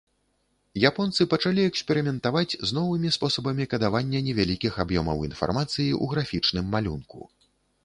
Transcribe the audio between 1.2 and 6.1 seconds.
пачалі эксперыментаваць з новымі спосабамі кадавання невялікіх аб'ёмаў інфармацыі